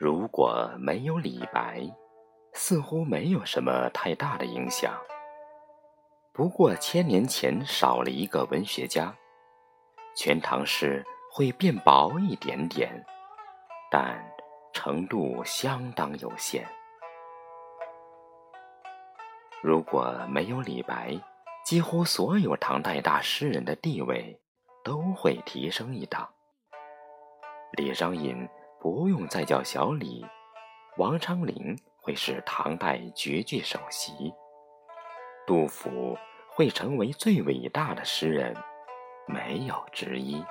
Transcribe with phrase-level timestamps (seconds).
[0.00, 1.82] 如果没有李白，
[2.54, 4.98] 似乎没有什么太大的影响。
[6.32, 9.14] 不过千年前少了一个文学家，
[10.16, 12.90] 全唐诗会变薄一点点，
[13.90, 14.18] 但
[14.72, 16.66] 程度相当有限。
[19.62, 21.14] 如果没有李白，
[21.62, 24.40] 几乎所有唐代大诗人的地位
[24.82, 26.26] 都会提升一档。
[27.72, 28.48] 李商隐。
[28.80, 30.26] 不用再叫小李，
[30.96, 34.32] 王昌龄会是唐代绝句首席，
[35.46, 36.16] 杜甫
[36.48, 38.56] 会成为最伟大的诗人，
[39.26, 40.42] 没有之一。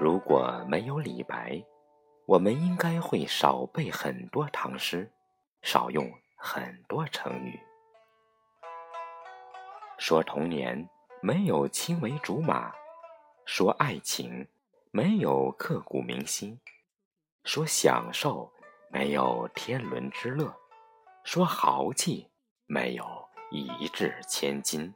[0.00, 1.62] 如果没有李白，
[2.26, 5.08] 我们应该会少背很多唐诗，
[5.62, 7.60] 少用很多成语。
[9.96, 10.88] 说童年。
[11.24, 12.74] 没有青梅竹马，
[13.44, 14.44] 说爱情；
[14.90, 16.58] 没有刻骨铭心，
[17.44, 18.50] 说享受；
[18.90, 20.52] 没有天伦之乐，
[21.22, 22.28] 说豪气；
[22.66, 24.92] 没有一掷千金。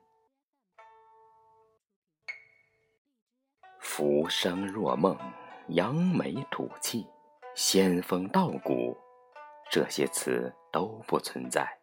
[3.79, 5.17] 浮生若梦，
[5.69, 7.07] 扬眉吐气，
[7.55, 8.99] 仙风道骨，
[9.71, 11.79] 这些词都不存在。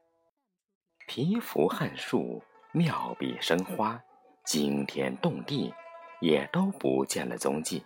[1.07, 4.03] 蚍蜉撼树，妙笔生花。
[4.43, 5.73] 惊天动地，
[6.19, 7.85] 也都不见了踪迹。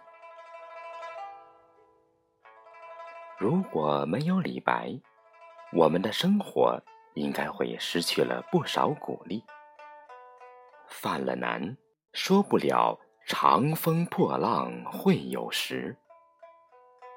[3.38, 5.00] 如果没有李白，
[5.72, 6.82] 我们的生活
[7.14, 9.44] 应该会失去了不少鼓励。
[10.88, 11.78] 犯了难，
[12.14, 15.96] 说不了“长风破浪会有时”；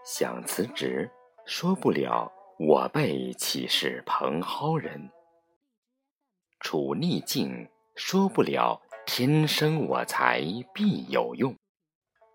[0.04, 1.10] 想辞职，
[1.46, 2.30] 说不了
[2.60, 5.00] “我辈岂是蓬蒿人”；
[6.60, 8.78] 处逆境，说不了。
[9.12, 10.40] 天生我材
[10.72, 11.52] 必有用，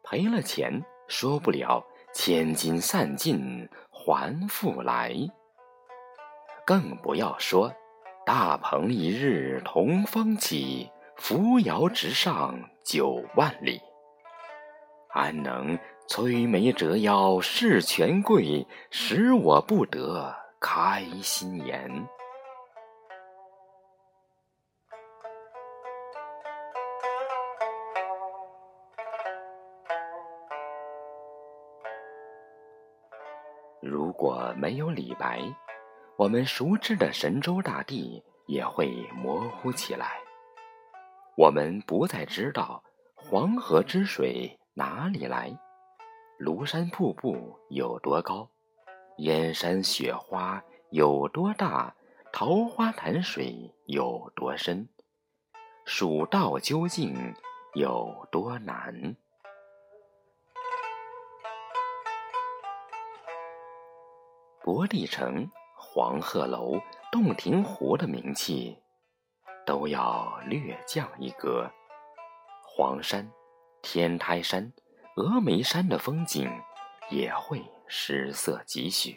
[0.03, 1.81] 赔了钱说不了
[2.13, 5.16] 千金散尽还复来，
[6.66, 7.73] 更不要说
[8.25, 13.79] 大鹏一日同风起，扶摇直上九万里。
[15.13, 15.79] 安能
[16.09, 21.89] 摧眉折腰事权贵，使我不得开心颜？
[33.88, 35.40] 如果没有李白，
[36.18, 40.19] 我们熟知的神州大地也会模糊起来。
[41.38, 45.56] 我们不再知道黄河之水哪里来，
[46.40, 48.50] 庐山瀑布有多高，
[49.18, 51.94] 燕山雪花有多大，
[52.34, 54.90] 桃花潭水有多深，
[55.85, 57.13] 蜀道究竟
[57.75, 59.16] 有多难。
[64.65, 66.81] 博帝城、黄鹤楼、
[67.11, 68.75] 洞庭湖的名气
[69.63, 71.69] 都要略降一格，
[72.63, 73.31] 黄山、
[73.83, 74.73] 天台山、
[75.15, 76.49] 峨眉山的风景
[77.11, 79.15] 也会失色几许。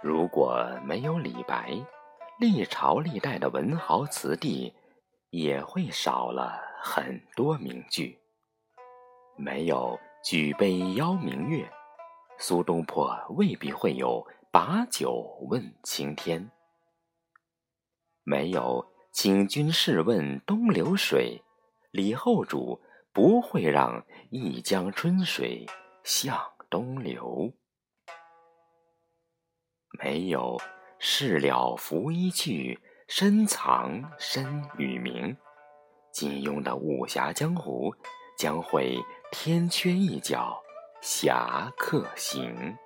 [0.00, 1.76] 如果没有李白，
[2.40, 4.74] 历朝历代的文豪词帝
[5.28, 6.67] 也会少了。
[6.80, 8.18] 很多名句，
[9.36, 11.70] 没有举杯邀明月，
[12.38, 16.50] 苏东坡未必会有把酒问青天；
[18.22, 21.42] 没有请君试问东流水，
[21.90, 22.80] 李后主
[23.12, 25.66] 不会让一江春水
[26.04, 26.40] 向
[26.70, 27.52] 东流；
[30.00, 30.56] 没有
[30.98, 35.36] 事了拂衣去，深藏身与名。
[36.18, 37.94] 金庸的武侠江湖
[38.36, 38.98] 将会
[39.30, 40.60] 天缺一角，
[41.00, 42.76] 侠客行。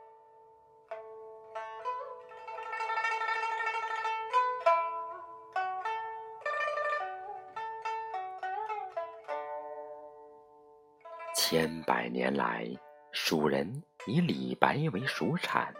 [11.35, 12.67] 千百年来，
[13.13, 15.73] 蜀人以李白为蜀产，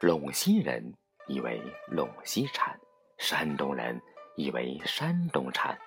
[0.00, 0.82] 陇西人
[1.28, 1.62] 以为
[1.92, 2.76] 陇西产，
[3.18, 4.02] 山东人
[4.34, 5.78] 以为山东产。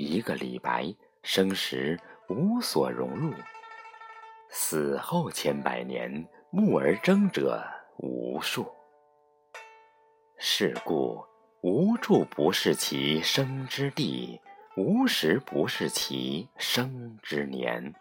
[0.00, 3.34] 一个李白生时无所融入，
[4.48, 7.62] 死后千百年慕而争者
[7.98, 8.70] 无数。
[10.38, 11.22] 是故
[11.60, 14.40] 无处不是其生之地，
[14.74, 17.94] 无时不是其生之年。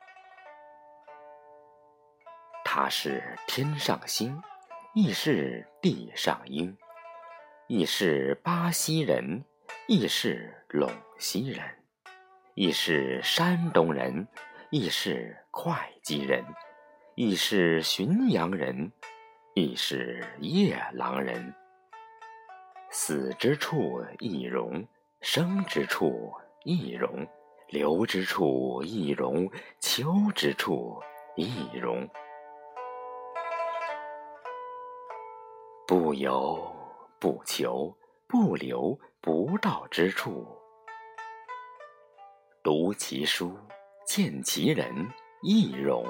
[2.63, 4.41] 他是天上星，
[4.93, 6.77] 亦是地上英。
[7.67, 9.43] 亦是巴西人，
[9.87, 11.63] 亦是陇西人，
[12.61, 14.27] 亦是山东人，
[14.69, 15.73] 亦是会
[16.03, 16.43] 稽人，
[17.15, 18.91] 亦是浔阳人，
[19.53, 21.55] 亦是夜郎人。
[22.89, 24.85] 死之处亦荣，
[25.21, 26.33] 生之处
[26.65, 27.25] 亦荣，
[27.69, 31.01] 留之处亦荣，求之处
[31.37, 32.05] 亦荣。
[35.87, 36.75] 不由。
[37.21, 37.97] 不求
[38.27, 40.58] 不留不到之处，
[42.61, 43.57] 读其书，
[44.05, 45.07] 见其人，
[45.41, 46.05] 亦容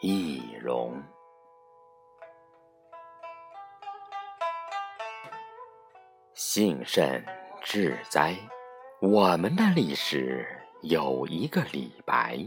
[0.00, 1.02] 亦容。
[6.34, 7.24] 幸甚
[7.62, 8.36] 至哉！
[9.00, 10.46] 我们的历史
[10.82, 12.38] 有一个李白。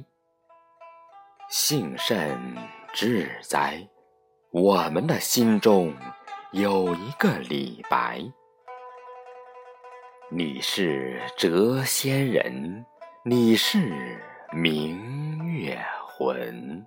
[1.50, 2.56] 幸甚
[2.94, 3.88] 至哉！
[4.51, 5.94] 我们的心中。
[6.51, 8.24] 有一个李白，
[10.30, 12.86] 你是谪仙人，
[13.27, 14.19] 你是
[14.54, 16.86] 明月魂。